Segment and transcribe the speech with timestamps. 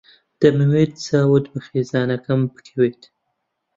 [0.41, 3.01] دەمەوێت چاوت بە خێزانەکەم بکەوێت.